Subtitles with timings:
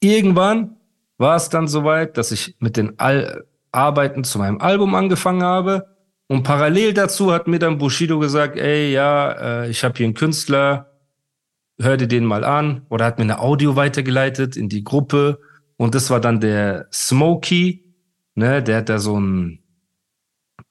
[0.00, 0.76] Irgendwann
[1.18, 5.86] war es dann soweit, dass ich mit den Al Arbeiten zu meinem Album angefangen habe.
[6.26, 10.14] Und parallel dazu hat mir dann Bushido gesagt, ey, ja, äh, ich habe hier einen
[10.14, 10.90] Künstler,
[11.78, 12.84] hör dir den mal an.
[12.88, 15.38] Oder hat mir eine Audio weitergeleitet in die Gruppe.
[15.76, 17.84] Und das war dann der Smokey,
[18.34, 19.62] ne, der hat da so ein,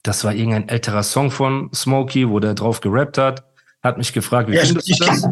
[0.04, 3.46] das war irgendein älterer Song von Smokey, wo der drauf gerappt hat,
[3.82, 5.28] hat mich gefragt, wie Ja, findest ich- du das?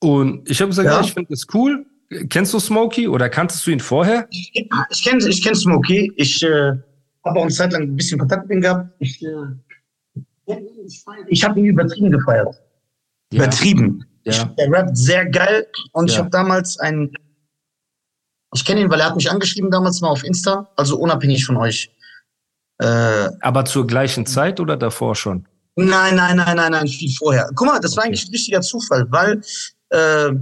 [0.00, 1.86] Und ich habe gesagt, ja, ich finde das cool.
[2.28, 4.26] Kennst du Smokey oder kanntest du ihn vorher?
[4.30, 4.52] Ich
[5.04, 6.12] kenne ich kenn Smokey.
[6.16, 6.72] Ich äh,
[7.24, 8.90] habe auch eine Zeit lang ein bisschen Kontakt mit ihm gehabt.
[8.98, 10.56] Ich, äh,
[11.28, 12.56] ich habe ihn übertrieben gefeiert.
[13.32, 14.04] Übertrieben.
[14.24, 14.44] Ja.
[14.58, 15.66] Der rappt sehr geil.
[15.92, 16.20] Und ich Ja.
[16.22, 17.12] habe damals einen.
[18.54, 21.56] Ich kenne ihn, weil er hat mich angeschrieben damals mal auf Insta, also unabhängig von
[21.56, 21.94] euch.
[22.78, 25.46] Äh, Aber zur gleichen Zeit oder davor schon?
[25.76, 27.48] Nein, nein, nein, nein, nein, viel vorher.
[27.54, 28.08] Guck mal, das war Okay.
[28.08, 29.40] eigentlich ein richtiger Zufall, weil
[29.90, 30.32] äh,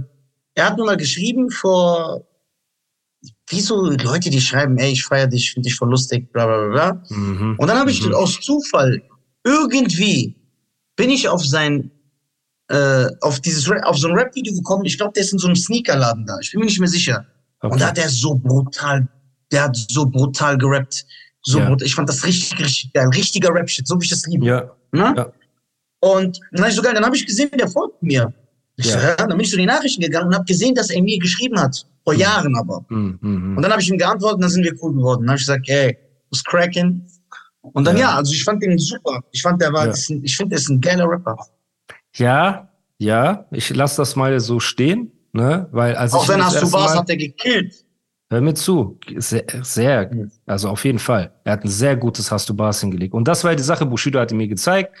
[0.59, 2.25] er hat mir mal geschrieben vor,
[3.49, 6.67] wie so Leute, die schreiben, ey, ich feier dich, finde dich voll lustig, bla bla
[6.69, 7.03] bla.
[7.09, 7.55] Mhm.
[7.57, 8.13] Und dann habe ich Mhm.
[8.13, 9.01] aus Zufall
[9.43, 10.35] irgendwie
[10.95, 11.91] bin ich auf sein
[12.71, 14.85] äh, auf dieses auf so ein Rap-Video gekommen.
[14.85, 16.37] Ich glaube, der ist in so einem Sneakerladen da.
[16.39, 17.25] Ich bin mir nicht mehr sicher.
[17.63, 17.79] Und Okay.
[17.79, 19.07] da hat er so brutal,
[19.51, 21.03] der hat so brutal gerappt.
[21.41, 21.67] So Ja.
[21.67, 21.87] brutal.
[21.87, 23.07] Ich fand das richtig, richtig geil.
[23.07, 24.45] Richtiger Rap-Shit, so wie ich das liebe.
[24.45, 25.13] Ja, Ne?
[25.17, 25.31] Ja.
[26.01, 28.31] Und dann hab ich so geil, dann habe ich gesehen, der folgt mir.
[28.79, 28.91] Ich Ja.
[28.93, 31.19] so, ja, dann bin ich zu den Nachrichten gegangen und habe gesehen, dass er mir
[31.19, 31.85] geschrieben hat.
[32.05, 32.19] Vor Mhm.
[32.19, 32.85] Jahren aber.
[32.89, 33.55] Mhm.
[33.57, 35.21] Und dann habe ich ihm geantwortet und dann sind wir cool geworden.
[35.21, 35.97] Dann habe ich gesagt, ey,
[36.31, 37.05] was cracking?
[37.61, 38.01] Und dann Ja.
[38.11, 39.21] ja, also ich fand den super.
[39.31, 39.91] Ich fand, der war, Ja.
[39.93, 41.37] ein, ich finde, er ist ein geiler Rapper.
[42.15, 45.67] ja, ja, ich lasse das mal so stehen, ne?
[45.71, 47.85] Weil als Auch wenn hast du Mal- hat er gekillt.
[48.31, 48.99] Hör mir zu.
[49.17, 50.11] Sehr, sehr,
[50.45, 51.31] also auf jeden Fall.
[51.45, 53.13] Er hat ein sehr gutes Hast du Bars hingelegt.
[53.13, 54.95] Und das war die Sache, Bushido hatte mir gezeigt.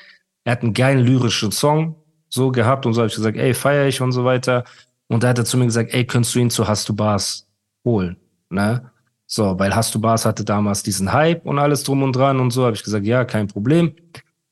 [0.45, 1.95] Er hat einen geilen lyrischen Song
[2.29, 4.63] so gehabt und so habe ich gesagt, ey, feier ich und so weiter.
[5.07, 7.47] Und da hat er zu mir gesagt, ey, könntest du ihn zu Hast du Bars
[7.83, 8.17] holen,
[8.49, 8.91] ne?
[9.25, 12.51] So, weil Hast du Bars hatte damals diesen Hype und alles drum und dran und
[12.51, 13.93] so, habe ich gesagt, ja, kein Problem.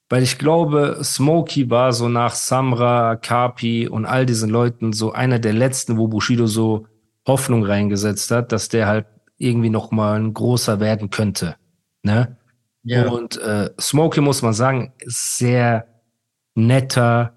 [0.09, 5.39] Weil ich glaube, Smokey war so nach Samra, Kapi und all diesen Leuten so einer
[5.39, 6.87] der letzten, wo Bushido so
[7.27, 11.55] Hoffnung reingesetzt hat, dass der halt irgendwie noch mal ein großer werden könnte.
[12.03, 12.37] Ne?
[13.11, 15.87] Und äh, Smokey muss man sagen, ist sehr
[16.55, 17.36] netter,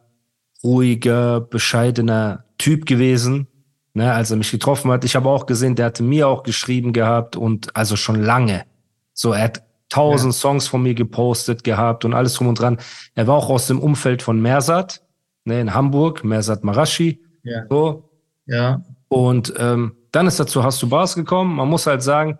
[0.62, 3.46] ruhiger, bescheidener Typ gewesen,
[3.94, 5.04] ne, als er mich getroffen hat.
[5.04, 8.64] Ich habe auch gesehen, der hatte mir auch geschrieben gehabt und also schon lange.
[9.12, 12.78] So, er hat tausend Songs von mir gepostet gehabt und alles drum und dran.
[13.14, 15.02] Er war auch aus dem Umfeld von Mersat,
[15.44, 17.20] ne, in Hamburg, Mersat Marashi.
[17.42, 17.64] Ja.
[17.68, 18.10] So,
[18.46, 18.82] Ja.
[19.08, 21.56] und ähm, dann ist er zu Hast du Bars gekommen.
[21.56, 22.38] Man muss halt sagen,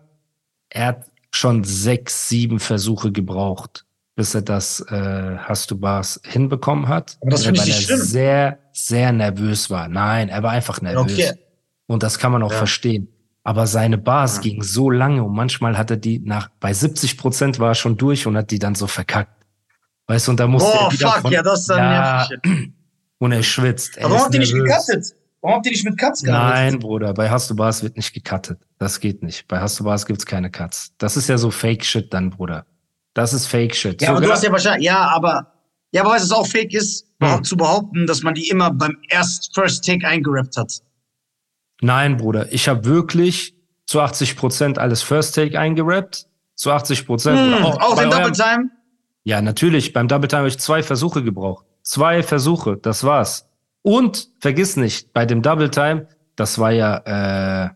[0.71, 3.85] er hat schon sechs, sieben Versuche gebraucht,
[4.17, 7.17] bis er das äh, Hast du Bars hinbekommen hat.
[7.21, 8.01] Aber das Weil finde ich er nicht schlimm.
[8.01, 9.89] sehr, sehr nervös war.
[9.89, 11.13] Nein, er war einfach nervös.
[11.13, 11.33] Okay.
[11.87, 12.59] Und das kann man auch Ja.
[12.59, 13.09] verstehen.
[13.43, 14.43] Aber seine Bars Ja.
[14.43, 17.97] gingen so lange und manchmal hat er die nach, bei 70 Prozent war er schon
[17.97, 19.45] durch und hat die dann so verkackt.
[20.07, 22.29] Weißt du, und da musste Boah, er wieder fuck, von, ja, das ist dann Ja,
[22.43, 22.73] nervig.
[23.19, 23.97] und er schwitzt.
[23.97, 25.15] Er Aber warum habt ihr nicht gecuttet?
[25.41, 26.73] Warum habt ihr nicht mit Cuts gearbeitet?
[26.73, 28.61] Nein, Bruder, bei Hast du Bars wird nicht gecuttet.
[28.79, 29.49] Das geht nicht.
[29.49, 30.93] Bei Hast du Bars gibt's keine Cuts.
[30.99, 32.67] Das ist ja so Fake-Shit dann, Bruder.
[33.15, 34.01] Das ist Fake-Shit.
[34.03, 35.53] Ja, aber du Sogar- hast ja wahrscheinlich, ja, aber,
[35.93, 37.45] ja, aber weißt du, was auch fake ist, Hm.
[37.45, 40.73] zu behaupten, dass man die immer beim erst First Take eingerappt hat.
[41.83, 43.55] Nein, Bruder, ich habe wirklich
[43.87, 46.27] zu 80 Prozent alles First Take eingerappt.
[46.55, 47.39] Zu 80 Prozent.
[47.39, 48.71] Hm, auch den eurem- Double Time?
[49.25, 49.93] Ja, natürlich.
[49.93, 51.65] Beim Double Time habe ich zwei Versuche gebraucht.
[51.83, 53.47] Zwei Versuche, das war's.
[53.83, 57.71] Und vergiss nicht, bei dem Double Time, das war ja äh,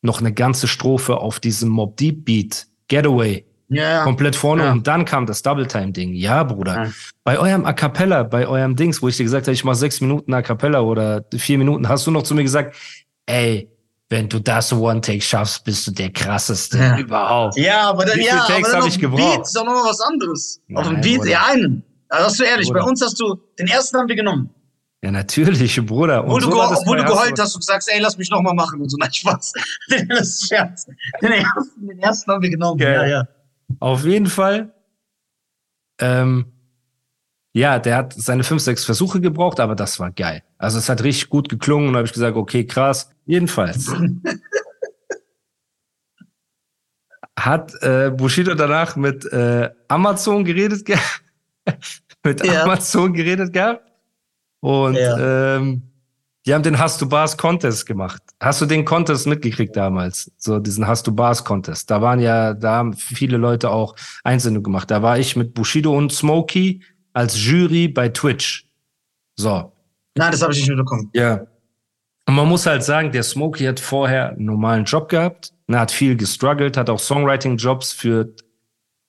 [0.00, 3.44] noch eine ganze Strophe auf diesem Mob Deep Beat, Getaway.
[3.68, 4.04] Ja.
[4.04, 4.72] komplett vorne Ja.
[4.72, 6.14] und dann kam das Double Time Ding.
[6.14, 6.84] Ja, Bruder.
[6.84, 6.90] Ja.
[7.24, 10.00] Bei eurem A cappella, bei eurem Dings, wo ich dir gesagt habe, ich mache sechs
[10.00, 12.76] Minuten A cappella oder vier Minuten, hast du noch zu mir gesagt,
[13.26, 13.68] ey,
[14.08, 17.56] wenn du das One Take schaffst, bist du der krasseste überhaupt.
[17.56, 19.34] Ja, aber dann, Wie ja, aber dann auf ich gebraucht?
[19.38, 20.60] Beat ist auch noch mal was anderes.
[20.74, 21.30] auf dem Nein, Beat, Bruder.
[21.30, 21.82] ja, einen.
[22.08, 22.80] Also, hast du ehrlich, Bruder.
[22.82, 24.50] bei uns hast du, den ersten haben wir genommen.
[25.02, 26.22] Ja, natürlich, Bruder.
[26.24, 28.40] Und Obwohl du, so das obwohl du geheult hast und sagst, ey, lass mich noch
[28.42, 28.96] mal machen und so.
[29.00, 29.52] Nein, Spaß.
[30.08, 30.86] das ist Scherz.
[31.20, 32.78] Den ersten, den ersten haben wir genommen.
[32.78, 32.94] Geil.
[32.94, 33.28] Ja, ja.
[33.80, 34.74] Auf jeden Fall.
[36.00, 36.52] Ähm,
[37.52, 40.42] Ja, der hat seine fünf, sechs Versuche gebraucht, aber das war geil.
[40.58, 43.08] Also es hat richtig gut geklungen und da habe ich gesagt, okay, krass.
[43.24, 43.90] Jedenfalls.
[47.38, 51.22] hat äh, Bushido danach mit äh, Amazon geredet gehabt.
[52.24, 52.64] mit ja.
[52.64, 53.90] Amazon geredet gehabt.
[54.60, 55.56] Und ja.
[55.56, 55.82] ähm,
[56.46, 58.22] die haben den Hast du Bars Contest gemacht.
[58.40, 60.30] Hast du den Contest mitgekriegt damals?
[60.36, 61.90] So diesen Hast du Bars Contest.
[61.90, 64.90] Da waren ja, da haben viele Leute auch Einsendungen gemacht.
[64.90, 66.82] Da war ich mit Bushido und Smokey
[67.12, 68.66] als Jury bei Twitch.
[69.34, 69.72] So.
[70.14, 71.10] Nein, das habe ich nicht mitbekommen.
[71.14, 71.46] Ja.
[72.26, 75.90] Und man muss halt sagen, der Smokey hat vorher einen normalen Job gehabt, er hat
[75.90, 78.32] viel gestruggelt, hat auch Songwriting-Jobs für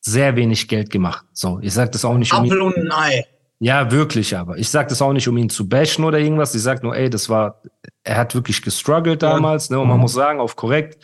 [0.01, 1.25] sehr wenig Geld gemacht.
[1.33, 3.25] So, ich sage das auch nicht um Apfel und ein Ei.
[3.59, 6.53] Ja, wirklich, aber ich sage das auch nicht, um ihn zu bashen oder irgendwas.
[6.53, 7.61] Ich sage nur, ey, das war,
[8.03, 9.75] er hat wirklich gestruggelt damals, ja.
[9.75, 9.81] ne?
[9.81, 10.01] Und man mhm.
[10.01, 10.97] muss sagen, auf korrekt.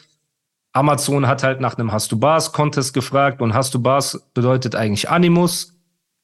[0.72, 4.76] Amazon hat halt nach einem Hast du Bars Contest gefragt und Hast du Bars bedeutet
[4.76, 5.74] eigentlich Animus.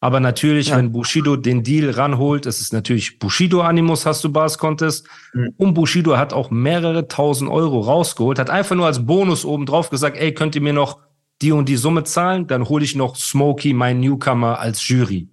[0.01, 0.77] Aber natürlich, ja.
[0.77, 5.07] wenn Bushido den Deal ranholt, es ist natürlich Bushido Animus hast du Bars Contest.
[5.33, 5.53] Mhm.
[5.57, 9.89] Und Bushido hat auch mehrere tausend Euro rausgeholt, hat einfach nur als Bonus oben drauf
[9.89, 10.99] gesagt, ey, könnt ihr mir noch
[11.41, 12.47] die und die Summe zahlen?
[12.47, 15.27] Dann hole ich noch Smokey, mein Newcomer, als Jury.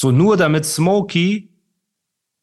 [0.00, 1.48] So nur damit Smokey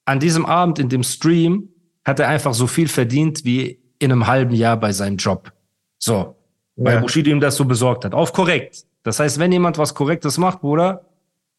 [0.03, 1.69] an diesem Abend in dem Stream
[2.03, 5.53] hat er einfach so viel verdient wie in einem halben Jahr bei seinem Job.
[5.97, 6.13] So.
[6.13, 6.35] Ja.
[6.75, 8.13] Weil Bushido ihm das so besorgt hat.
[8.13, 8.83] Auf korrekt.
[9.03, 11.05] Das heißt, wenn jemand was Korrektes macht, Bruder,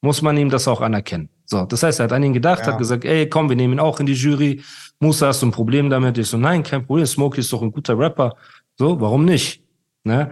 [0.02, 1.30] muss man ihm das auch anerkennen.
[1.46, 2.72] So, das heißt, er hat an ihn gedacht, ja.
[2.72, 4.62] hat gesagt, ey, komm, wir nehmen ihn auch in die Jury.
[5.00, 6.18] Musa, hast du ein Problem damit?
[6.18, 7.06] Ich so, nein, kein Problem.
[7.06, 8.36] Smokey ist doch ein guter Rapper.
[8.76, 9.62] So, warum nicht?
[10.04, 10.30] Ne?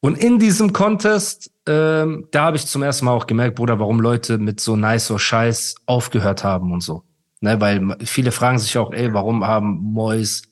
[0.00, 4.00] Und in diesem Contest, ähm, da habe ich zum ersten Mal auch gemerkt, Bruder, warum
[4.00, 7.02] Leute mit so nice or Scheiß aufgehört haben und so.
[7.40, 10.42] Ne, weil viele fragen sich auch, ey, warum haben Mois,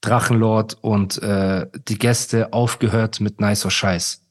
[0.00, 4.22] Drachenlord und äh, die Gäste aufgehört mit nice or Scheiß?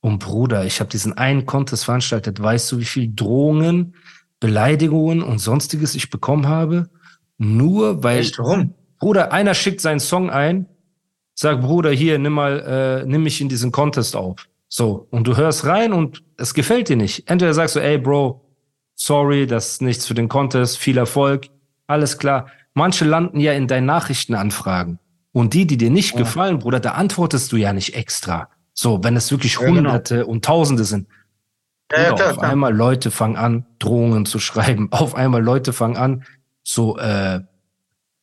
[0.00, 2.40] Und Bruder, ich habe diesen einen Contest veranstaltet.
[2.40, 3.94] Weißt du, wie viel Drohungen,
[4.40, 6.88] Beleidigungen und sonstiges ich bekommen habe?
[7.38, 8.20] Nur weil.
[8.20, 8.74] Echt, warum?
[8.98, 10.66] Bruder, einer schickt seinen Song ein,
[11.38, 14.48] sagt, Bruder, hier, nimm mal, äh, nimm mich in diesen Contest auf.
[14.68, 15.06] So.
[15.10, 17.30] Und du hörst rein und es gefällt dir nicht.
[17.30, 18.44] Entweder sagst du, ey, Bro,
[18.96, 21.46] sorry, das ist nichts für den Contest, viel Erfolg,
[21.86, 22.48] alles klar.
[22.74, 24.98] Manche landen ja in deinen Nachrichtenanfragen.
[25.30, 26.18] Und die, die dir nicht ja.
[26.18, 28.48] gefallen, Bruder, da antwortest du ja nicht extra.
[28.74, 29.60] So, wenn es wirklich.
[29.60, 30.32] Hunderte ja, genau.
[30.32, 31.06] und Tausende sind.
[31.92, 32.50] Ja, klar, auf klar.
[32.50, 34.88] einmal Leute fangen an, Drohungen zu schreiben.
[34.90, 36.24] Auf einmal Leute fangen an,
[36.62, 37.40] so, äh,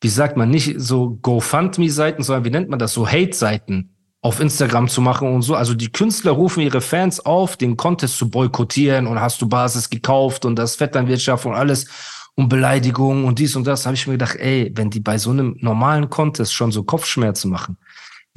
[0.06, 3.90] wie sagt man, nicht so GoFundMe-Seiten, sondern wie nennt man das, so Hate-Seiten
[4.22, 5.56] auf Instagram zu machen und so.
[5.56, 9.90] Also die Künstler rufen ihre Fans auf, den Contest zu boykottieren und hast du Basis
[9.90, 11.88] gekauft und das Vetternwirtschaft und alles
[12.36, 15.30] und Beleidigungen und dies und das, habe ich mir gedacht, ey, wenn die bei so
[15.30, 17.76] einem normalen Contest schon so Kopfschmerzen machen,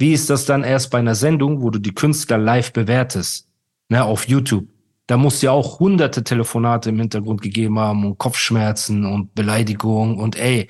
[0.00, 3.46] wie ist das dann erst bei einer Sendung, wo du die Künstler live bewertest,
[3.88, 4.66] ne, auf YouTube?
[5.06, 10.34] Da muss ja auch hunderte Telefonate im Hintergrund gegeben haben und Kopfschmerzen und Beleidigungen und
[10.34, 10.66] ey,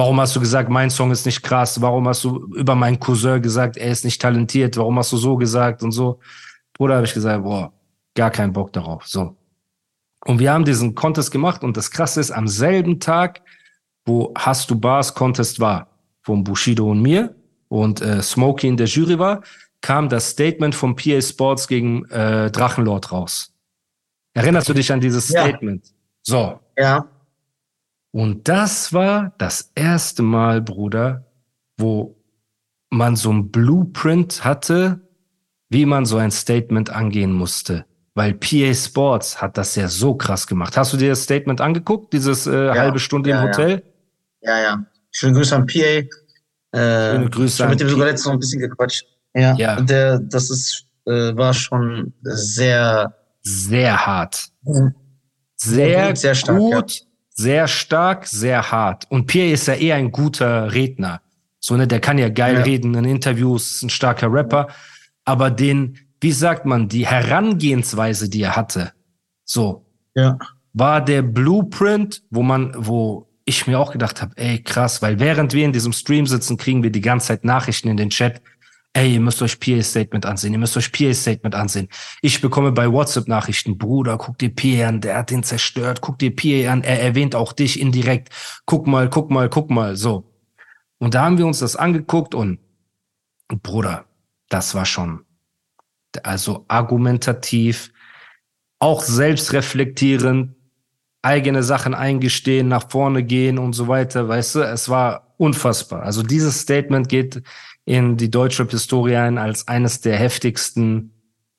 [0.00, 1.78] warum hast du gesagt, mein Song ist nicht krass?
[1.82, 4.78] Warum hast du über meinen Cousin gesagt, er ist nicht talentiert?
[4.78, 6.18] Warum hast du so gesagt und so?
[6.78, 7.70] Oder habe ich gesagt, boah,
[8.14, 9.06] gar keinen Bock darauf.
[9.06, 9.36] So.
[10.24, 13.42] Und wir haben diesen Contest gemacht und das Krasse ist, am selben Tag,
[14.06, 15.88] wo Hast du Bars Contest war,
[16.22, 17.34] von Bushido und mir,
[17.68, 19.42] und äh, Smokey in der Jury war,
[19.82, 23.52] kam das Statement vom PA Sports gegen äh, Drachenlord raus.
[24.32, 25.42] Erinnerst du dich an dieses ja.
[25.42, 25.92] Statement?
[26.22, 26.58] So.
[26.78, 27.06] Ja.
[28.12, 31.26] Und das war das erste Mal, Bruder,
[31.76, 32.16] wo
[32.90, 35.00] man so ein Blueprint hatte,
[35.68, 37.86] wie man so ein Statement angehen musste.
[38.14, 40.76] Weil PA Sports hat das ja so krass gemacht.
[40.76, 42.74] Hast du dir das Statement angeguckt, dieses äh, ja.
[42.74, 43.82] halbe Stunde ja, im Hotel?
[44.42, 44.62] Ja, ja.
[44.62, 44.84] ja.
[45.12, 45.78] Schönen Grüße an PA.
[45.78, 46.06] Äh,
[46.72, 47.62] Schöne Grüße.
[47.62, 49.04] Ich mit dem sogar letztens noch ein bisschen gequatscht.
[49.34, 49.54] Ja.
[49.54, 49.80] ja.
[49.80, 53.14] Der, das ist, äh, war schon sehr.
[53.42, 54.48] Sehr hart.
[55.56, 57.06] Sehr, sehr stark, gut.
[57.40, 59.06] Sehr stark, sehr hart.
[59.08, 61.22] Und Pierre ist ja eher ein guter Redner.
[61.58, 62.62] So, ne, der kann ja geil ja.
[62.62, 64.68] reden in Interviews, ist ein starker Rapper.
[65.24, 68.92] Aber den, wie sagt man, die Herangehensweise, die er hatte,
[69.44, 70.38] so, ja.
[70.72, 75.54] war der Blueprint, wo man, wo ich mir auch gedacht habe, ey, krass, weil während
[75.54, 78.42] wir in diesem Stream sitzen, kriegen wir die ganze Zeit Nachrichten in den Chat.
[78.92, 81.88] Ey, ihr müsst euch PA-Statement ansehen, ihr müsst euch PA-Statement ansehen.
[82.22, 86.34] Ich bekomme bei WhatsApp-Nachrichten, Bruder, guck dir PA an, der hat den zerstört, guck dir
[86.34, 88.30] PA an, er erwähnt auch dich indirekt.
[88.66, 90.32] Guck mal, guck mal, guck mal, so.
[90.98, 92.58] Und da haben wir uns das angeguckt und,
[93.48, 94.06] Bruder,
[94.48, 95.24] das war schon,
[96.24, 97.92] also argumentativ,
[98.80, 100.56] auch selbstreflektierend,
[101.22, 106.02] eigene Sachen eingestehen, nach vorne gehen und so weiter, weißt du, es war unfassbar.
[106.02, 107.42] Also dieses Statement geht
[107.90, 111.12] in die deutsche Historie ein als eines der heftigsten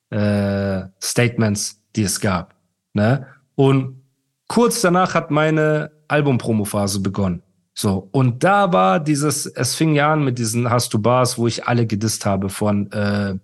[0.08, 2.54] äh, Statements, die es gab.
[2.94, 3.26] Ne?
[3.54, 4.02] Und
[4.48, 7.42] kurz danach hat meine Album-Promo-Phase begonnen.
[7.74, 11.46] So, und da war dieses, es fing ja an mit diesen Hast du Bars, wo
[11.46, 13.34] ich alle gedisst habe von, äh,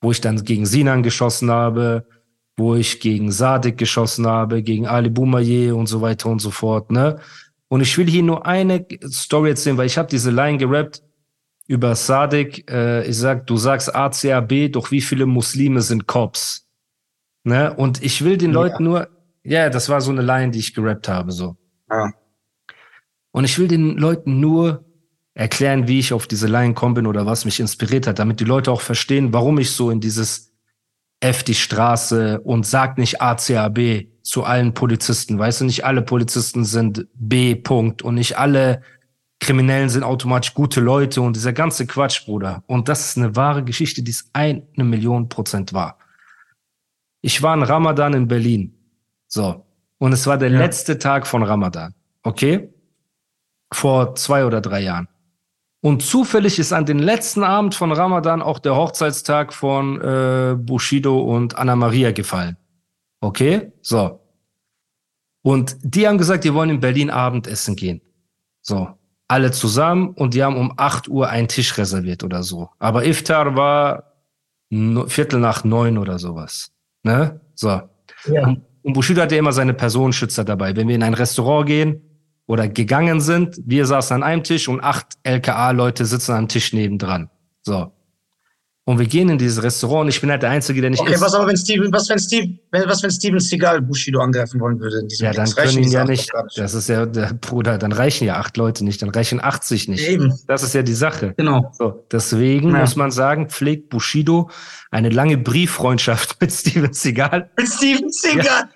[0.00, 2.06] wo ich dann gegen Sinan geschossen habe,
[2.56, 6.90] wo ich gegen Sadik geschossen habe, gegen Ali Boumaier und so weiter und so fort,
[6.90, 7.18] ne?
[7.68, 11.02] Und ich will hier nur eine Story erzählen, weil ich habe diese Line gerappt
[11.66, 12.70] über Sadik.
[12.70, 16.68] Äh, ich sag, du sagst ACAB, doch wie viele Muslime sind Cops?
[17.44, 17.74] Ne?
[17.74, 18.54] Und ich will den ja.
[18.54, 19.08] Leuten nur,
[19.42, 21.56] ja, das war so eine Line, die ich gerappt habe, so.
[21.90, 22.12] Ja.
[23.30, 24.84] Und ich will den Leuten nur
[25.34, 28.44] erklären, wie ich auf diese Line gekommen bin oder was mich inspiriert hat, damit die
[28.44, 30.52] Leute auch verstehen, warum ich so in dieses
[31.20, 35.38] F die Straße und sag nicht ACAB zu allen Polizisten.
[35.38, 37.54] Weißt du, nicht alle Polizisten sind B.
[37.54, 38.82] Punkt und nicht alle
[39.40, 42.62] Kriminellen sind automatisch gute Leute und dieser ganze Quatsch, Bruder.
[42.66, 45.98] Und das ist eine wahre Geschichte, die ist eine Million Prozent wahr.
[47.20, 48.74] Ich war in Ramadan in Berlin.
[49.26, 49.64] So.
[49.98, 50.58] Und es war der ja.
[50.58, 51.94] letzte Tag von Ramadan.
[52.22, 52.70] Okay?
[53.74, 55.08] vor zwei oder drei Jahren.
[55.80, 61.20] Und zufällig ist an den letzten Abend von Ramadan auch der Hochzeitstag von äh, Bushido
[61.20, 62.56] und Anna Maria gefallen.
[63.20, 63.72] Okay?
[63.82, 64.20] So.
[65.42, 68.00] Und die haben gesagt, die wollen in Berlin Abendessen gehen.
[68.62, 68.88] So.
[69.28, 72.70] Alle zusammen und die haben um 8 Uhr einen Tisch reserviert oder so.
[72.78, 74.12] Aber Iftar war
[75.06, 76.72] Viertel nach neun oder sowas.
[77.02, 77.40] Ne?
[77.54, 77.68] So.
[78.26, 78.46] Ja.
[78.46, 80.74] Und, und Bushido hatte immer seine Personenschützer dabei.
[80.76, 82.02] Wenn wir in ein Restaurant gehen,
[82.46, 83.60] oder gegangen sind.
[83.64, 87.30] Wir saßen an einem Tisch und acht LKA-Leute sitzen am Tisch nebendran.
[87.62, 87.92] So.
[88.86, 91.14] Und wir gehen in dieses Restaurant und ich bin halt der Einzige, der nicht Okay,
[91.14, 91.22] isst.
[91.22, 94.98] was aber, wenn Steven, was wenn Steve, was wenn Steven Seagal Bushido angreifen wollen würde
[94.98, 98.26] in diesem Ja, dann können ihn ja nicht, das ist ja, der Bruder, dann reichen
[98.26, 100.06] ja acht Leute nicht, dann reichen 80 nicht.
[100.06, 100.38] Eben.
[100.48, 101.32] Das ist ja die Sache.
[101.38, 101.72] Genau.
[101.78, 102.80] So, deswegen ja.
[102.80, 104.50] muss man sagen, pflegt Bushido
[104.90, 107.50] eine lange Brieffreundschaft mit Steven Seagal.
[107.56, 108.68] Mit Steven Seagal.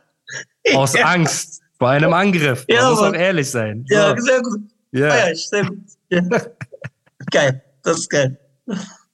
[0.66, 0.78] Ja.
[0.78, 1.60] Aus Angst.
[1.78, 2.64] Vor einem Angriff.
[2.66, 3.84] Man ja, muss auch ehrlich sein.
[3.88, 4.24] Ja, so.
[4.24, 4.60] sehr gut.
[4.90, 5.78] Ja, ja sehr gut.
[6.08, 6.22] Ja.
[7.30, 8.38] geil, das ist geil.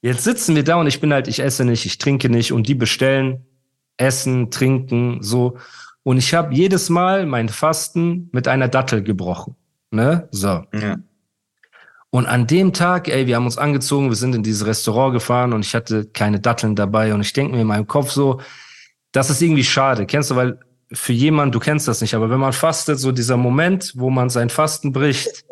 [0.05, 2.67] Jetzt sitzen wir da und ich bin halt, ich esse nicht, ich trinke nicht und
[2.67, 3.43] die bestellen
[3.97, 5.57] Essen, Trinken, so.
[6.03, 9.55] Und ich habe jedes Mal mein Fasten mit einer Dattel gebrochen.
[9.89, 10.27] Ne?
[10.29, 10.63] So.
[10.75, 10.97] Ja.
[12.11, 15.53] Und an dem Tag, ey, wir haben uns angezogen, wir sind in dieses Restaurant gefahren
[15.53, 18.41] und ich hatte keine Datteln dabei und ich denke mir in meinem Kopf so,
[19.11, 20.05] das ist irgendwie schade.
[20.05, 20.59] Kennst du, weil
[20.93, 24.29] für jemand, du kennst das nicht, aber wenn man fastet, so dieser Moment, wo man
[24.29, 25.45] sein Fasten bricht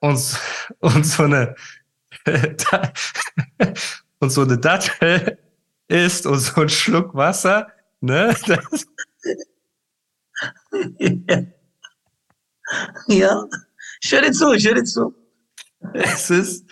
[0.00, 0.40] und,
[0.80, 1.54] und so eine
[4.18, 5.38] und so eine Dattel
[5.88, 7.68] isst und so ein Schluck Wasser,
[8.00, 8.34] ne?
[8.46, 8.86] Das
[13.08, 13.44] ja,
[14.00, 15.14] ich höre dir zu, ich höre dir zu.
[15.94, 16.64] Es ist,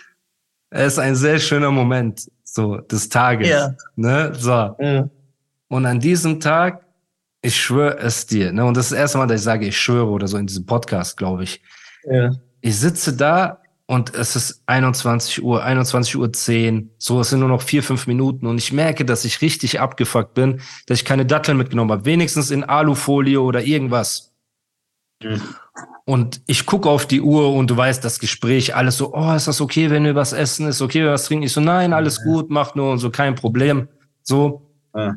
[0.69, 3.75] es ist ein sehr schöner Moment so des Tages, ja.
[3.95, 4.33] ne?
[4.35, 4.75] So.
[4.79, 5.09] Ja.
[5.69, 6.87] Und an diesem Tag
[7.41, 8.51] ich schwöre es dir.
[8.51, 8.65] Ne?
[8.65, 10.65] Und das ist das erste Mal, dass ich sage, ich schwöre oder so in diesem
[10.65, 11.61] Podcast, glaube ich.
[12.03, 12.31] Ja.
[12.61, 16.91] Ich sitze da und es ist 21 Uhr, 21 Uhr 10.
[16.97, 20.33] So, es sind nur noch vier, fünf Minuten und ich merke, dass ich richtig abgefuckt
[20.33, 22.05] bin, dass ich keine Datteln mitgenommen habe.
[22.05, 24.33] Wenigstens in Alufolie oder irgendwas.
[25.23, 25.41] Mhm.
[26.03, 29.47] Und ich gucke auf die Uhr und du weißt, das Gespräch, alles so, oh, ist
[29.47, 30.67] das okay, wenn wir was essen?
[30.67, 31.45] Ist okay, wenn wir was trinken?
[31.45, 33.87] Ich so, nein, alles gut, mach nur und so, kein Problem.
[34.21, 34.69] So.
[34.95, 35.15] Ja.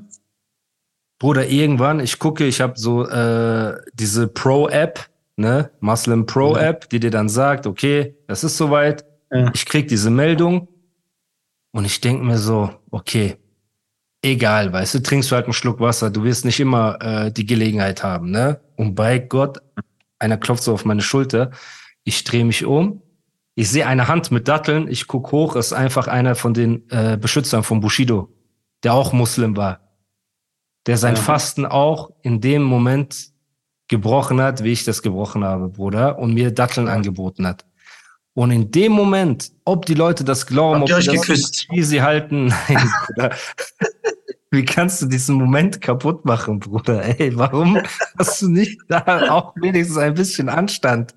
[1.19, 7.11] Bruder, irgendwann, ich gucke, ich habe so äh, diese Pro-App, ne, Muslim Pro-App, die dir
[7.11, 9.05] dann sagt, okay, das ist soweit.
[9.33, 9.51] Ja.
[9.55, 10.69] Ich krieg diese Meldung
[11.73, 13.37] und ich denk mir so, okay,
[14.23, 17.47] egal, weißt du, trinkst du halt einen Schluck Wasser, du wirst nicht immer äh, die
[17.47, 18.61] Gelegenheit haben, ne?
[18.77, 19.59] Und bei Gott,
[20.19, 21.51] einer klopft so auf meine Schulter,
[22.05, 23.03] ich drehe mich um,
[23.55, 27.17] ich sehe eine Hand mit Datteln, ich guck hoch, ist einfach einer von den äh,
[27.17, 28.33] Beschützern von Bushido,
[28.83, 29.81] der auch Muslim war
[30.87, 31.21] der sein ja.
[31.21, 33.31] Fasten auch in dem Moment
[33.91, 37.67] gebrochen hat, wie ich das gebrochen habe, Bruder, und mir Datteln angeboten hat.
[38.33, 42.01] Und in dem Moment, ob die Leute das glauben, Habt ob sie das wie sie
[42.01, 43.37] halten, nein, Bruder.
[44.53, 47.05] Wie kannst du diesen Moment kaputt machen, Bruder?
[47.21, 47.81] Ey, warum
[48.19, 51.15] hast du nicht da auch wenigstens ein bisschen Anstand?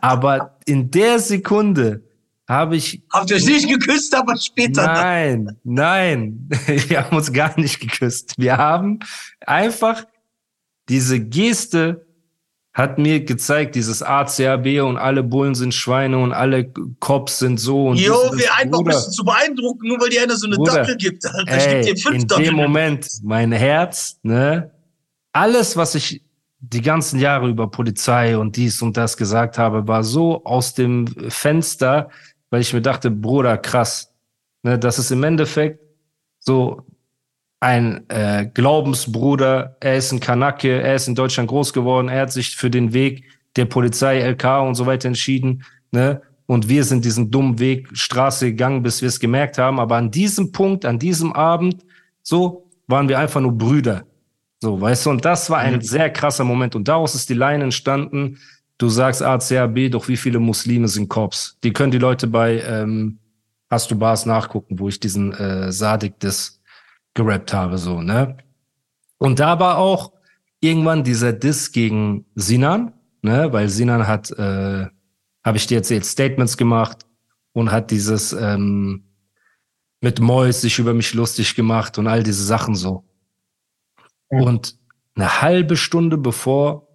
[0.00, 2.02] Aber in der Sekunde,
[2.48, 3.02] habe ich.
[3.10, 4.84] Habt ihr euch nicht geküsst, aber später?
[4.86, 6.48] Nein, nein.
[6.66, 8.34] Wir haben uns gar nicht geküsst.
[8.36, 9.00] Wir haben
[9.46, 10.04] einfach
[10.88, 12.06] diese Geste
[12.74, 17.88] hat mir gezeigt, dieses ACAB und alle Bullen sind Schweine und alle Cops sind so
[17.88, 20.76] und Jo, wir einfach ein bisschen zu beeindrucken, nur weil die einer so eine Bruder,
[20.76, 21.26] Dackel gibt.
[21.26, 21.52] Alter.
[21.52, 22.46] Ey, fünf in Dackel.
[22.46, 24.70] dem Moment, mein Herz, ne?
[25.34, 26.22] Alles, was ich
[26.60, 31.08] die ganzen Jahre über Polizei und dies und das gesagt habe, war so aus dem
[31.28, 32.08] Fenster,
[32.50, 34.12] weil ich mir dachte, Bruder, krass.
[34.62, 35.80] Ne, das ist im Endeffekt
[36.38, 36.86] so,
[37.62, 42.32] ein äh, Glaubensbruder, er ist ein Kanake, er ist in Deutschland groß geworden, er hat
[42.32, 43.22] sich für den Weg
[43.54, 46.20] der Polizei, LK und so weiter entschieden, ne?
[46.46, 49.78] Und wir sind diesen dummen Weg, Straße gegangen, bis wir es gemerkt haben.
[49.78, 51.82] Aber an diesem Punkt, an diesem Abend,
[52.22, 54.04] so, waren wir einfach nur Brüder.
[54.60, 55.82] So, weißt du, und das war ein mhm.
[55.82, 56.74] sehr krasser Moment.
[56.74, 58.38] Und daraus ist die Line entstanden.
[58.76, 61.56] Du sagst ACAB, doch wie viele Muslime sind Cops?
[61.62, 63.18] Die können die Leute bei ähm,
[63.70, 66.60] Hast du Bars nachgucken, wo ich diesen äh, Sadik das
[67.14, 68.36] gerappt habe, so, ne?
[69.18, 70.12] Und da war auch
[70.60, 72.92] irgendwann dieser Diss gegen Sinan,
[73.22, 73.52] ne?
[73.52, 74.86] Weil Sinan hat, äh,
[75.44, 77.06] habe ich dir erzählt, Statements gemacht
[77.52, 79.04] und hat dieses ähm,
[80.00, 83.04] mit Mois sich über mich lustig gemacht und all diese Sachen so.
[84.28, 84.76] Und
[85.14, 86.88] eine halbe Stunde bevor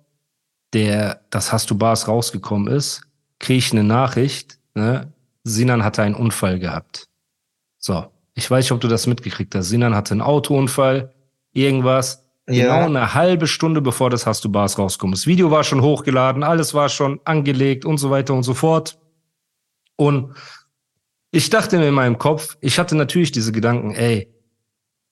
[0.73, 3.01] der Das hast du Bars rausgekommen ist,
[3.39, 5.13] kriege ich eine Nachricht, ne?
[5.43, 7.07] Sinan hatte einen Unfall gehabt.
[7.77, 9.69] So, ich weiß nicht, ob du das mitgekriegt hast.
[9.69, 11.11] Sinan hatte einen Autounfall,
[11.53, 12.23] irgendwas.
[12.47, 12.77] Ja.
[12.77, 15.15] Genau eine halbe Stunde bevor das Hast du Bars rauskommt.
[15.15, 18.99] Das Video war schon hochgeladen, alles war schon angelegt und so weiter und so fort.
[19.95, 20.35] Und
[21.31, 24.31] ich dachte mir in meinem Kopf, ich hatte natürlich diese Gedanken, ey,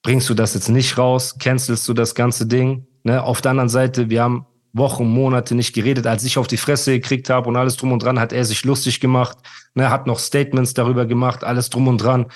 [0.04, 1.38] bringst du das jetzt nicht raus?
[1.40, 2.86] Cancelst du das ganze Ding?
[3.04, 3.24] Ne?
[3.24, 6.06] Auf der anderen Seite, wir haben Wochen, Monate nicht geredet.
[6.06, 8.64] Als ich auf die Fresse gekriegt habe und alles drum und dran, hat er sich
[8.66, 9.40] lustig gemacht,
[9.74, 9.90] ne?
[9.90, 12.28] hat noch Statements darüber gemacht, alles drum und dran.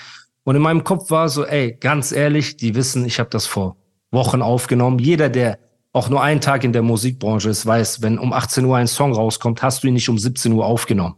[0.44, 3.76] Und in meinem Kopf war so, ey, ganz ehrlich, die wissen, ich habe das vor
[4.10, 4.98] Wochen aufgenommen.
[4.98, 5.58] Jeder, der
[5.92, 9.12] auch nur einen Tag in der Musikbranche ist, weiß, wenn um 18 Uhr ein Song
[9.12, 11.16] rauskommt, hast du ihn nicht um 17 Uhr aufgenommen.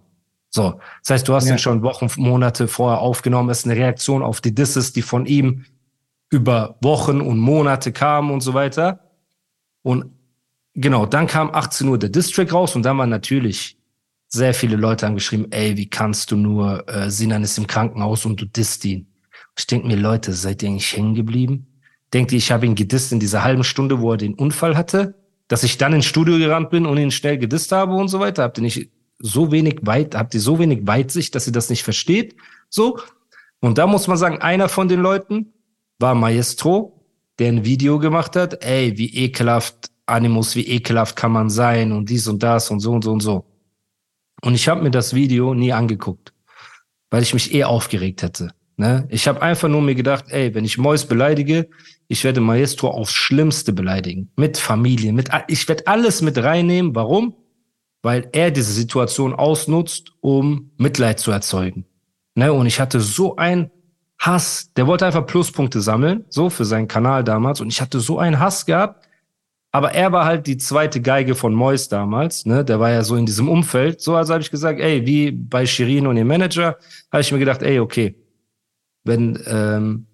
[0.49, 1.55] So, das heißt, du hast ja.
[1.55, 3.49] ihn schon Wochen, Monate vorher aufgenommen.
[3.51, 5.65] Es ist eine Reaktion auf die Disses, die von ihm
[6.31, 9.01] über Wochen und Monate kamen und so weiter.
[9.83, 10.07] Und
[10.75, 13.79] genau, dann kam 18 Uhr der District raus und dann waren natürlich
[14.29, 18.25] sehr viele Leute haben geschrieben, ey, wie kannst du nur, äh, Sinan ist im Krankenhaus
[18.25, 19.12] und du disst ihn.
[19.59, 21.67] Ich denke mir, Leute, seid ihr eigentlich hängen geblieben?
[22.13, 25.15] Denkt ihr, ich habe ihn gedisst in dieser halben Stunde, wo er den Unfall hatte?
[25.49, 28.43] Dass ich dann ins Studio gerannt bin und ihn schnell gedisst habe und so weiter?
[28.43, 31.83] Habt ihr nicht so wenig weit, habt ihr so wenig Weitsicht, dass ihr das nicht
[31.83, 32.37] versteht?
[32.69, 32.99] So.
[33.61, 35.53] Und da muss man sagen, einer von den Leuten,
[36.03, 37.07] war Maestro,
[37.39, 42.11] der ein Video gemacht hat, ey, wie ekelhaft Animus, wie ekelhaft kann man sein und
[42.11, 43.47] dies und das und so und so und so.
[44.43, 46.35] Und ich habe mir das Video nie angeguckt,
[47.11, 48.53] weil ich mich eh aufgeregt hätte.
[48.83, 49.07] Ne?
[49.11, 51.69] Ich habe einfach nur mir gedacht, ey, wenn ich Mois beleidige,
[52.09, 54.33] ich werde Maestro aufs Schlimmste beleidigen.
[54.35, 56.93] Mit Familie, mit ich werde alles mit reinnehmen.
[56.93, 57.37] Warum?
[58.03, 61.87] Weil er diese Situation ausnutzt, um Mitleid zu erzeugen.
[62.35, 62.53] Ne?
[62.53, 63.71] Und ich hatte so ein
[64.19, 64.73] Hass.
[64.75, 67.61] Der wollte einfach Pluspunkte sammeln, so für seinen Kanal damals.
[67.61, 69.07] Und ich hatte so einen Hass gehabt.
[69.71, 72.65] Aber er war halt die zweite Geige von Mois damals, ne?
[72.65, 74.01] Der war ja so in diesem Umfeld.
[74.01, 76.77] So also habe ich gesagt, ey, wie bei Shirin und ihr Manager,
[77.13, 78.17] habe ich mir gedacht, ey, okay,
[79.05, 80.07] wenn ähm,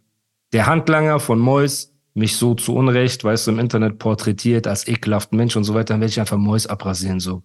[0.53, 5.37] der Handlanger von Mois mich so zu Unrecht, weißt du, im Internet porträtiert als ekelhaften
[5.37, 7.43] Mensch und so weiter, dann werde ich einfach Mois abrasieren so.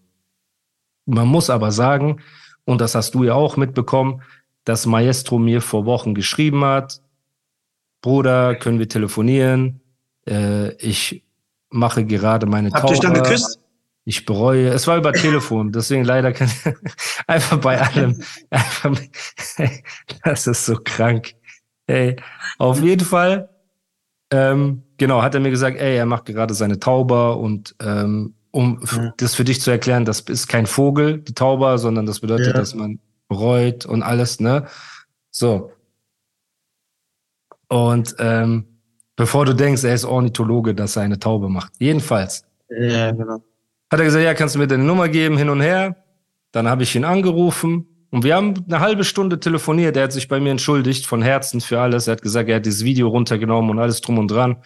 [1.05, 2.21] Man muss aber sagen,
[2.65, 4.21] und das hast du ja auch mitbekommen,
[4.63, 7.01] dass Maestro mir vor Wochen geschrieben hat,
[8.01, 9.81] Bruder, können wir telefonieren?
[10.27, 11.23] Äh, ich
[11.69, 13.59] mache gerade meine Habt ihr dann geküsst?
[14.05, 14.67] Ich bereue.
[14.69, 16.51] Es war über Telefon, deswegen leider kann
[17.27, 18.21] einfach bei allem.
[18.49, 18.99] Einfach,
[20.25, 21.35] das ist so krank.
[21.87, 22.17] Ey,
[22.57, 23.49] auf jeden Fall.
[24.29, 28.81] Ähm, genau, hat er mir gesagt, ey, er macht gerade seine Tauber und ähm, um
[28.91, 29.13] ja.
[29.17, 32.53] das für dich zu erklären, das ist kein Vogel, die Tauber, sondern das bedeutet, ja.
[32.53, 34.67] dass man bereut und alles, ne?
[35.31, 35.71] So.
[37.67, 38.65] Und ähm,
[39.15, 41.73] bevor du denkst, er ist Ornithologe, dass er eine Taube macht.
[41.79, 42.45] Jedenfalls.
[42.69, 43.43] Ja, genau.
[43.93, 45.95] Hat er gesagt, ja, kannst du mir deine Nummer geben, hin und her.
[46.51, 49.95] Dann habe ich ihn angerufen und wir haben eine halbe Stunde telefoniert.
[49.95, 52.07] Er hat sich bei mir entschuldigt von Herzen für alles.
[52.07, 54.57] Er hat gesagt, er hat dieses Video runtergenommen und alles drum und dran.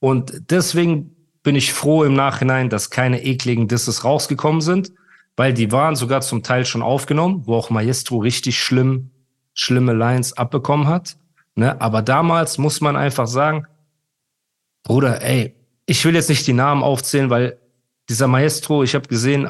[0.00, 4.92] Und deswegen bin ich froh im Nachhinein, dass keine ekligen Disses rausgekommen sind
[5.38, 9.12] weil die waren sogar zum Teil schon aufgenommen, wo auch Maestro richtig schlimm,
[9.54, 11.16] schlimme Lines abbekommen hat.
[11.54, 11.80] Ne?
[11.80, 13.64] Aber damals muss man einfach sagen,
[14.82, 15.54] Bruder, ey,
[15.86, 17.56] ich will jetzt nicht die Namen aufzählen, weil
[18.08, 19.48] dieser Maestro, ich habe gesehen,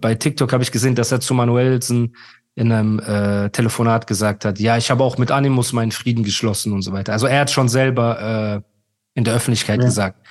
[0.00, 2.16] bei TikTok habe ich gesehen, dass er zu Manuelsen
[2.54, 6.72] in einem äh, Telefonat gesagt hat, ja, ich habe auch mit Animus meinen Frieden geschlossen
[6.72, 7.12] und so weiter.
[7.12, 9.86] Also er hat schon selber äh, in der Öffentlichkeit ja.
[9.86, 10.26] gesagt.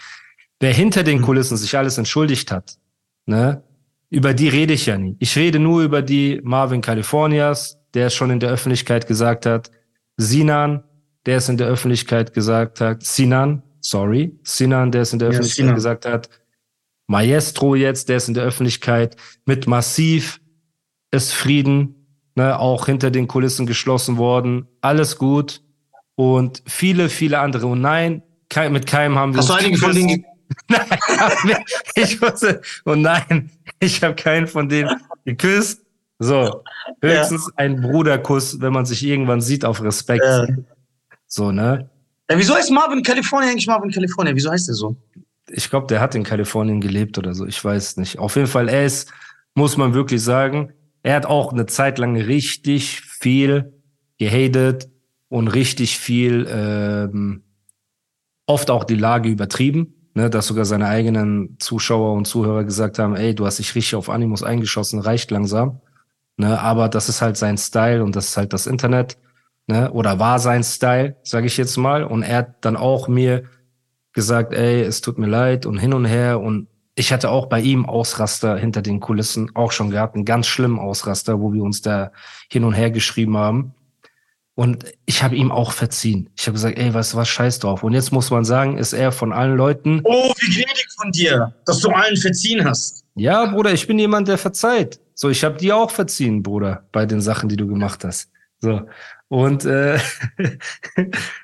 [0.59, 1.23] Wer hinter den mhm.
[1.23, 2.77] Kulissen sich alles entschuldigt hat,
[3.25, 3.63] ne,
[4.09, 5.15] über die rede ich ja nie.
[5.19, 9.71] Ich rede nur über die Marvin Californias, der schon in der Öffentlichkeit gesagt hat,
[10.17, 10.83] Sinan,
[11.25, 15.31] der es in der Öffentlichkeit gesagt hat, Sinan, sorry, Sinan, der es in der ja,
[15.31, 15.75] Öffentlichkeit Sinan.
[15.75, 16.29] gesagt hat,
[17.11, 20.39] Maestro jetzt, der es in der Öffentlichkeit mit Massiv
[21.11, 25.61] ist Frieden, ne, auch hinter den Kulissen geschlossen worden, alles gut
[26.15, 27.67] und viele, viele andere.
[27.67, 30.25] Und nein, kein, mit keinem haben wir Hast du einige von denen?
[30.67, 31.63] Nein,
[31.95, 34.89] ich wusste, und nein, ich habe keinen von denen
[35.23, 35.81] geküsst.
[36.19, 36.61] So,
[37.01, 40.25] höchstens ein Bruderkuss, wenn man sich irgendwann sieht auf Respekt.
[40.25, 40.45] Ja.
[41.25, 41.89] So, ne?
[42.29, 44.35] Ja, wieso heißt Marvin California eigentlich Marvin California?
[44.35, 44.97] Wieso heißt der so?
[45.49, 47.45] Ich glaube, der hat in Kalifornien gelebt oder so.
[47.45, 48.19] Ich weiß nicht.
[48.19, 49.11] Auf jeden Fall, er ist,
[49.55, 50.73] muss man wirklich sagen,
[51.03, 53.73] er hat auch eine Zeit lang richtig viel
[54.17, 54.89] gehatet
[55.29, 57.43] und richtig viel, ähm,
[58.45, 59.95] oft auch die Lage übertrieben.
[60.13, 63.95] Ne, dass sogar seine eigenen Zuschauer und Zuhörer gesagt haben, ey, du hast dich richtig
[63.95, 65.79] auf Animus eingeschossen, reicht langsam.
[66.35, 69.17] Ne, aber das ist halt sein Style und das ist halt das Internet.
[69.67, 72.03] Ne, oder war sein Style, sage ich jetzt mal.
[72.03, 73.43] Und er hat dann auch mir
[74.13, 76.39] gesagt, ey, es tut mir leid und hin und her.
[76.39, 80.47] Und ich hatte auch bei ihm Ausraster hinter den Kulissen auch schon gehabt, einen ganz
[80.47, 82.11] schlimmen Ausraster, wo wir uns da
[82.49, 83.73] hin und her geschrieben haben.
[84.53, 86.29] Und ich habe ihm auch verziehen.
[86.37, 87.83] Ich habe gesagt, ey, weißt du was, scheiß drauf.
[87.83, 91.55] Und jetzt muss man sagen, ist er von allen Leuten, Oh, wie gnädig von dir,
[91.65, 93.05] dass du allen verziehen hast.
[93.15, 94.99] ja, Bruder, ich bin jemand, der verzeiht.
[95.15, 98.29] So, ich habe dir auch verziehen, Bruder, bei den Sachen, die du gemacht hast.
[98.59, 98.81] So.
[99.29, 99.97] Und äh,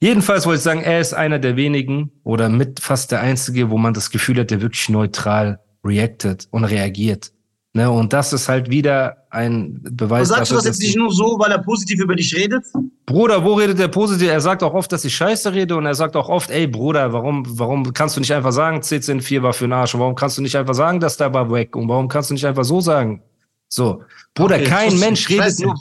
[0.00, 3.78] jedenfalls wollte ich sagen, er ist einer der wenigen oder mit fast der einzige, wo
[3.78, 7.32] man das Gefühl hat, der wirklich neutral reactet und reagiert.
[7.76, 7.90] Ne?
[7.90, 11.52] Und das ist halt wieder ein Beweis sagst du das jetzt nicht nur so, weil
[11.52, 12.64] er positiv über dich redet?
[13.04, 14.28] Bruder, wo redet der positiv?
[14.28, 17.12] Er sagt auch oft, dass ich scheiße rede und er sagt auch oft, ey Bruder,
[17.12, 19.94] warum, warum kannst du nicht einfach sagen, CCN4 war für den Arsch?
[19.94, 21.76] Und warum kannst du nicht einfach sagen, dass der war weg?
[21.76, 23.22] Und warum kannst du nicht einfach so sagen?
[23.68, 24.02] So.
[24.32, 25.74] Bruder, Okay, kein Mensch redet nur.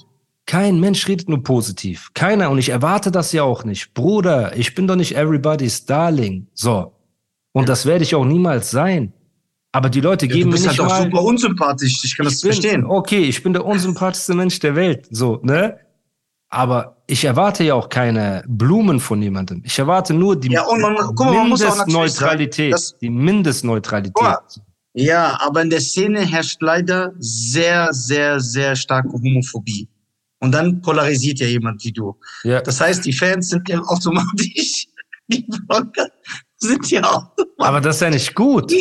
[0.46, 2.12] Kein Mensch redet nur positiv.
[2.14, 2.50] Keiner.
[2.52, 3.94] Und ich erwarte das ja auch nicht.
[3.94, 6.48] Bruder, ich bin doch nicht everybody's darling.
[6.54, 6.94] So.
[7.54, 9.14] Und das werde ich auch niemals sein.
[9.72, 12.02] Aber die Leute Ja, geben du bist mir halt nicht auch mal, super unsympathisch.
[12.04, 12.86] Ich kann das ich bin, verstehen.
[12.86, 15.78] Okay, ich bin der unsympathischste Mensch der Welt, so, ne?
[16.50, 19.62] Aber ich erwarte ja auch keine Blumen von jemandem.
[19.66, 22.78] Ich erwarte nur die Ja, man- guck mal, man muss auch natürlich Mindestneutralität.
[22.80, 24.24] sagen, die Mindestneutralität.
[24.24, 24.38] Mal.
[24.94, 29.90] Ja, aber in der Szene herrscht leider sehr, sehr, sehr starke Homophobie.
[30.46, 32.16] Und dann polarisiert ja jemand wie du.
[32.44, 32.62] Ja.
[32.62, 34.86] Das heißt, die Fans sind ja automatisch,
[35.28, 36.08] die Blogger
[36.58, 37.32] sind ja auch.
[37.58, 38.72] Aber das ist ja nicht gut.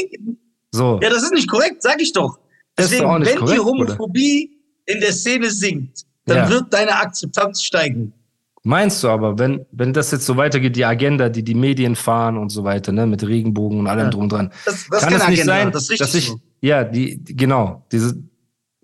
[0.70, 1.00] So.
[1.02, 2.38] Ja, das ist nicht korrekt, sag ich doch.
[2.76, 3.60] Das Deswegen, wenn korrekt, die.
[3.64, 4.50] Homophobie
[4.84, 6.48] in der Szene sinkt, dann Ja.
[6.50, 8.12] wird deine Akzeptanz steigen.
[8.62, 12.36] Meinst du aber, wenn, wenn das jetzt so weitergeht, die Agenda, die die Medien fahren
[12.36, 14.10] und so weiter, ne, mit Regenbogen und allem Ja.
[14.10, 16.40] drum dran, Das, das kann es nicht Agenda, sein, das dass ich, so.
[16.60, 18.16] ja, die- genau, diese,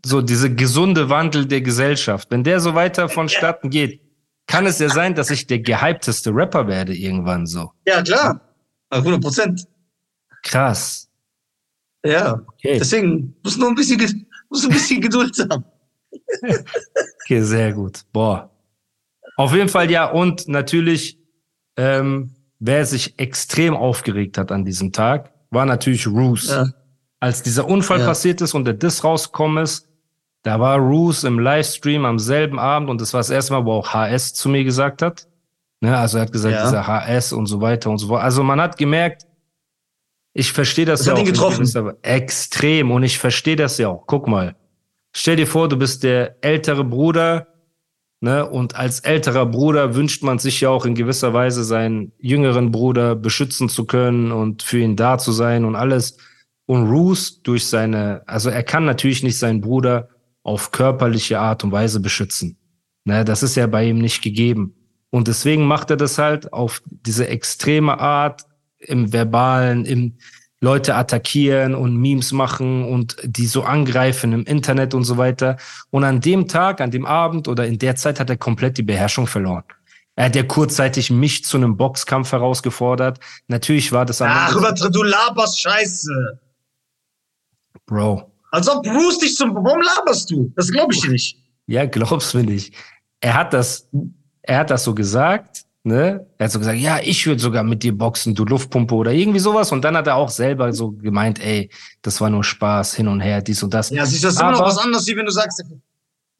[0.05, 4.01] so diese gesunde Wandel der Gesellschaft, wenn der so weiter vonstatten geht,
[4.47, 7.71] kann es ja sein, dass ich der gehypteste Rapper werde irgendwann so.
[7.87, 8.41] Ja, klar.
[8.91, 9.67] 100 Prozent.
[10.43, 11.09] Krass.
[12.05, 12.43] Ja.
[12.55, 15.65] Okay, Deswegen musst du nur ein bisschen, du ein bisschen Geduld haben.
[17.25, 18.03] okay, sehr gut.
[18.13, 18.51] Boah.
[19.37, 21.19] Auf jeden Fall ja, und natürlich,
[21.77, 26.49] ähm, wer sich extrem aufgeregt hat an diesem Tag, war natürlich Roos.
[26.49, 26.67] Ja.
[27.21, 28.07] als dieser Unfall Ja.
[28.07, 29.87] passiert ist und der Diss rausgekommen ist,
[30.43, 33.73] da war Roos im Livestream am selben Abend und das war das erste Mal, wo
[33.73, 35.27] auch HS zu mir gesagt hat.
[35.83, 36.65] Ne, also er hat gesagt, Ja.
[36.65, 38.23] dieser HS und so weiter und so fort.
[38.23, 39.27] Also man hat gemerkt,
[40.33, 41.59] ich verstehe das, Das ja hat auch ihn getroffen.
[41.59, 44.07] gewisser- extrem und ich verstehe das ja auch.
[44.07, 44.57] Guck mal,
[45.13, 47.49] stell dir vor, du bist der ältere Bruder,
[48.21, 52.71] ne, und als älterer Bruder wünscht man sich ja auch in gewisser Weise seinen jüngeren
[52.71, 56.17] Bruder beschützen zu können und für ihn da zu sein und alles.
[56.67, 60.09] Und Roos durch seine, also er kann natürlich nicht seinen Bruder
[60.43, 62.57] auf körperliche Art und Weise beschützen.
[63.05, 64.75] Ne, das ist ja bei ihm nicht gegeben.
[65.11, 68.43] Und deswegen macht er das halt auf diese extreme Art
[68.79, 70.19] im Verbalen, im
[70.61, 75.57] Leute attackieren und Memes machen und die so angreifen im Internet und so weiter.
[75.91, 78.83] Und an dem Tag, an dem Abend oder in der Zeit hat er komplett die
[78.83, 79.65] Beherrschung verloren.
[80.17, 83.21] Er hat ja kurzzeitig mich zu einem Boxkampf herausgefordert.
[83.49, 86.41] Natürlich war das am Ach, über, du laberst Scheiße.
[87.87, 88.30] Bro.
[88.51, 89.55] Als ob Bruce dich zum.
[89.55, 90.53] Warum laberst du?
[90.57, 91.39] Das glaube ich dir nicht.
[91.67, 92.75] Ja, glaubst mir nicht.
[93.21, 93.89] Er hat das,
[94.43, 96.27] er hat das so gesagt, ne?
[96.39, 99.39] Er hat so gesagt, ja, ich würde sogar mit dir boxen, du Luftpumpe oder irgendwie
[99.39, 99.71] sowas.
[99.71, 101.71] Und dann hat er auch selber so gemeint, ey,
[102.03, 103.91] das war nur Spaß, hin und her, dies und das.
[103.91, 105.63] Ja, siehst du, das ist immer noch was anderes, wie wenn du sagst,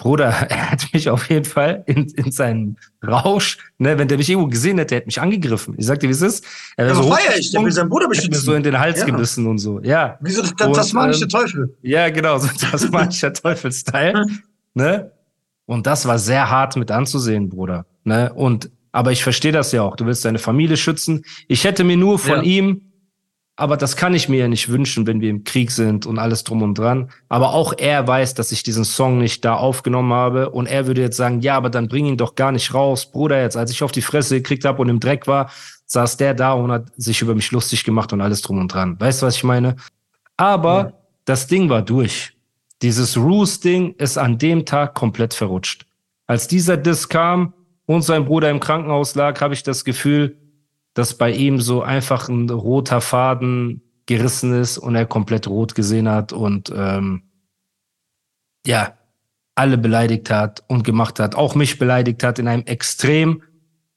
[0.01, 4.31] Bruder, er hat mich auf jeden Fall in, in seinem Rausch, ne, wenn der mich
[4.31, 5.75] irgendwo gesehen hätte, er hätte mich angegriffen.
[5.77, 6.45] Ich sagte, wie es ist.
[6.77, 8.43] Er ja, wäre so so feier ich, der will seinen Bruder hat mir beschützen.
[8.45, 9.05] so in den Hals Ja.
[9.05, 9.79] gebissen und so.
[9.83, 11.77] Ja, Wieso das, Und, das tasmanische ähm, Teufel?
[11.83, 14.25] ja, genau, so tasmanischer Teufel-Style.
[14.75, 15.13] ne?
[15.67, 17.85] Und das war sehr hart mit anzusehen, Bruder.
[18.05, 18.33] Ne?
[18.33, 19.97] Und, aber ich verstehe das ja auch.
[19.97, 21.25] Du willst deine Familie schützen.
[21.47, 22.43] Ich hätte mir nur von Ja.
[22.43, 22.90] ihm
[23.61, 26.45] Aber das kann ich mir ja nicht wünschen, wenn wir im Krieg sind und alles
[26.45, 27.11] drum und dran.
[27.29, 30.49] Aber auch er weiß, dass ich diesen Song nicht da aufgenommen habe.
[30.49, 33.11] Und er würde jetzt sagen, ja, aber dann bring ihn doch gar nicht raus.
[33.13, 35.51] Bruder, jetzt, als ich auf die Fresse gekriegt habe und im Dreck war,
[35.85, 38.99] saß der da und hat sich über mich lustig gemacht und alles drum und dran.
[38.99, 39.77] Weißt du, was ich meine?
[40.39, 40.93] Aber ja.
[41.27, 42.33] das Ding war durch.
[42.81, 45.85] Dieses Roos-Ding ist an dem Tag komplett verrutscht.
[46.27, 47.53] Als dieser Diss kam
[47.85, 50.39] und sein Bruder im Krankenhaus lag, habe ich das Gefühl,
[50.95, 56.09] dass bei ihm so einfach ein roter Faden gerissen ist und er komplett rot gesehen
[56.09, 57.23] hat und ähm,
[58.67, 58.95] ja,
[59.55, 63.43] alle beleidigt hat und gemacht hat, auch mich beleidigt hat in einem Extrem,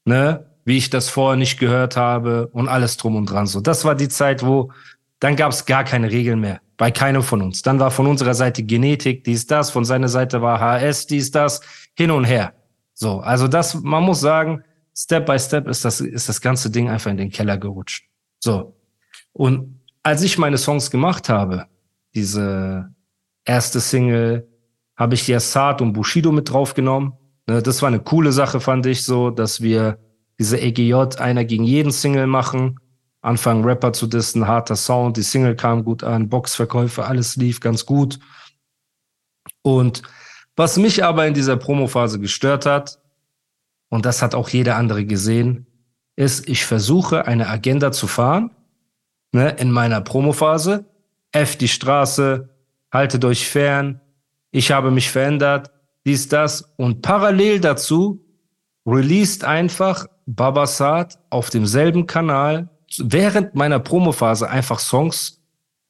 [0.04, 3.46] ne, wie ich das vorher nicht gehört habe und alles drum und dran.
[3.46, 4.72] So, das war die Zeit, wo
[5.20, 7.62] dann gab es gar keine Regeln mehr bei keinem von uns.
[7.62, 11.60] Dann war von unserer Seite Genetik, dies das, von seiner Seite war HS, dies das,
[11.96, 12.52] hin und her.
[12.94, 14.64] So, also das, man muss sagen,
[14.96, 18.08] Step by Step ist das, ist das ganze Ding einfach in den Keller gerutscht.
[18.40, 18.76] So.
[19.32, 21.66] Und als ich meine Songs gemacht habe,
[22.14, 22.94] diese
[23.44, 24.48] erste Single,
[24.96, 27.14] habe ich ja Saad und Bushido mit draufgenommen.
[27.46, 29.98] Ne, das war eine coole Sache, fand ich so, dass wir
[30.38, 32.78] diese EGJ einer gegen jeden Single machen.
[33.20, 37.86] Anfangen Rapper zu dissen, harter Sound, die Single kam gut an, Boxverkäufe, alles lief ganz
[37.86, 38.18] gut.
[39.62, 40.02] Und
[40.56, 42.98] was mich aber in dieser Promophase gestört hat,
[43.94, 45.68] und das hat auch jeder andere gesehen,
[46.16, 48.50] ist, ich versuche eine Agenda zu fahren,
[49.30, 50.86] ne, in meiner Promophase.
[51.30, 52.48] F die Straße,
[52.92, 54.00] haltet euch fern,
[54.50, 55.70] ich habe mich verändert,
[56.04, 56.74] dies, das.
[56.76, 58.20] Und parallel dazu
[58.84, 65.40] released einfach Babasat auf demselben Kanal während meiner Promophase einfach Songs,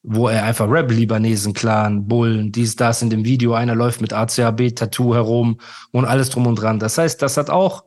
[0.03, 4.13] wo er einfach Rap, Libanesen, Clan, Bullen, dies, das in dem Video, einer läuft mit
[4.13, 5.59] ACAB, Tattoo herum
[5.91, 6.77] und alles drum und dran.
[6.77, 7.83] Das heißt, das hat auch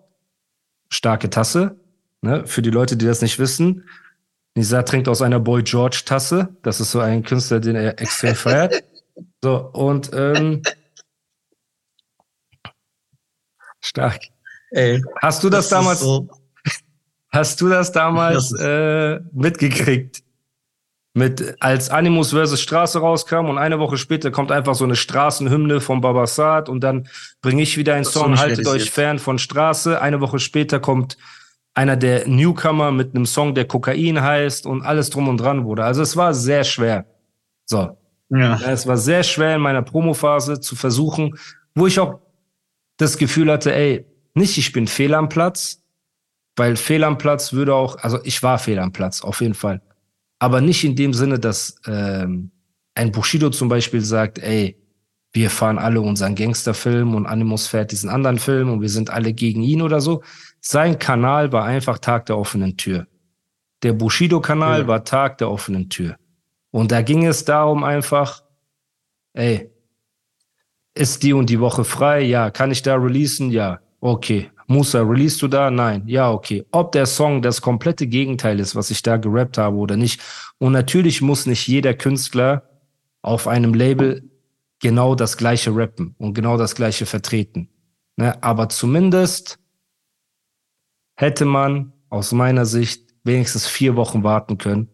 [0.88, 1.76] starke Tasse.
[2.22, 2.46] Ne?
[2.46, 3.84] Für die Leute, die das nicht wissen,
[4.54, 6.48] Nisa trinkt aus einer Boy George Tasse.
[6.62, 8.82] Das ist so ein Künstler, den er extrem feiert.
[9.42, 10.62] So, und ähm,
[13.80, 14.20] stark.
[14.70, 16.28] Ey, hast du das, das damals, so
[17.30, 20.22] hast du das damals äh, mitgekriegt?
[21.18, 22.60] Mit, als Animus vs.
[22.60, 27.08] Straße rauskam und eine Woche später kommt einfach so eine Straßenhymne von Babasat und dann
[27.42, 30.00] bringe ich wieder einen das Song, haltet euch fern von Straße.
[30.00, 31.18] Eine Woche später kommt
[31.74, 35.82] einer der Newcomer mit einem Song, der Kokain heißt und alles drum und dran wurde.
[35.82, 37.04] Also es war sehr schwer.
[37.64, 37.98] So.
[38.30, 38.60] Ja.
[38.70, 41.36] Es war sehr schwer in meiner Promophase zu versuchen,
[41.74, 42.20] wo ich auch
[42.96, 45.82] das Gefühl hatte, ey, nicht ich bin fehl am Platz,
[46.54, 49.80] weil fehl am Platz würde auch, also ich war fehl am Platz, auf jeden Fall.
[50.38, 52.50] Aber nicht in dem Sinne, dass ähm,
[52.94, 54.76] ein Bushido zum Beispiel sagt, ey,
[55.32, 59.32] wir fahren alle unseren Gangsterfilm und Animus fährt diesen anderen Film und wir sind alle
[59.32, 60.22] gegen ihn oder so.
[60.60, 63.06] Sein Kanal war einfach Tag der offenen Tür.
[63.82, 64.86] Der Bushido-Kanal ja.
[64.86, 66.16] war Tag der offenen Tür.
[66.70, 68.42] Und da ging es darum einfach,
[69.34, 69.70] ey,
[70.94, 72.22] ist die und die Woche frei?
[72.22, 72.50] Ja.
[72.50, 73.50] Kann ich da releasen?
[73.50, 73.80] Ja.
[74.00, 74.50] Okay.
[74.68, 75.70] Musa, release du da?
[75.70, 76.02] Nein.
[76.06, 76.64] Ja, okay.
[76.72, 80.20] Ob der Song das komplette Gegenteil ist, was ich da gerappt habe oder nicht.
[80.58, 82.68] Und natürlich muss nicht jeder Künstler
[83.22, 84.30] auf einem Label
[84.78, 87.70] genau das gleiche rappen und genau das gleiche vertreten.
[88.16, 88.40] Ne?
[88.42, 89.58] Aber zumindest
[91.16, 94.88] hätte man aus meiner Sicht wenigstens vier Wochen warten können,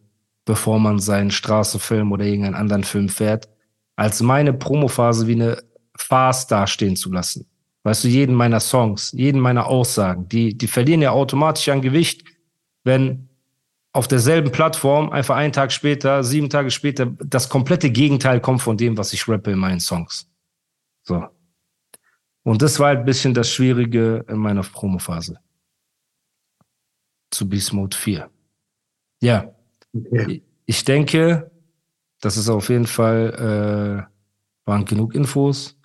[0.44, 3.48] bevor man seinen Straßenfilm oder irgendeinen anderen Film fährt,
[3.96, 5.62] als meine Promophase wie eine
[5.96, 7.46] Farce dastehen zu lassen.
[7.84, 12.24] Weißt du, jeden meiner Songs, jeden meiner Aussagen, die, die verlieren ja automatisch an Gewicht,
[12.82, 13.28] wenn
[13.92, 18.76] auf derselben Plattform einfach einen Tag später, sieben Tage später, das komplette Gegenteil kommt von
[18.76, 20.28] dem, was ich rappe in meinen Songs.
[21.02, 21.28] So.
[22.42, 25.38] Und das war halt ein bisschen das Schwierige in meiner Promophase.
[27.30, 28.30] Zu Beast Mode 4.
[29.22, 29.54] Ja.
[29.94, 30.42] Okay.
[30.66, 31.50] Ich denke,
[32.20, 35.76] das ist auf jeden Fall, äh, waren genug Infos.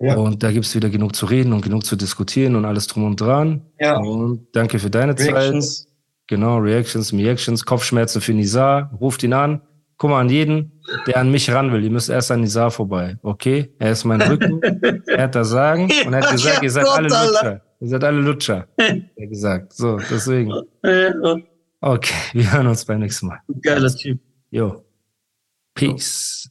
[0.00, 0.16] Ja.
[0.16, 3.04] Und da gibt es wieder genug zu reden und genug zu diskutieren und alles drum
[3.04, 3.62] und dran.
[3.78, 3.96] Ja.
[3.98, 5.84] Und danke für deine Reactions.
[5.84, 5.92] Zeit.
[6.26, 8.90] Genau, Reactions, Reactions, Kopfschmerzen für Nizar.
[9.00, 9.60] Ruft ihn an.
[9.96, 11.84] Guck mal an jeden, der an mich ran will.
[11.84, 13.16] Ihr müsst erst an Nizar vorbei.
[13.22, 13.72] Okay?
[13.78, 14.60] Er ist mein Rücken.
[15.06, 15.84] er hat das Sagen.
[16.06, 17.62] Und er hat gesagt, ihr seid alle Lutscher.
[17.80, 18.68] Ihr seid alle Lutscher.
[18.78, 19.72] Er hat gesagt.
[19.72, 20.52] So, deswegen.
[21.80, 23.40] Okay, wir hören uns beim nächsten Mal.
[23.62, 24.18] Geiler Typ.
[24.50, 24.84] Jo.
[25.74, 26.50] Peace.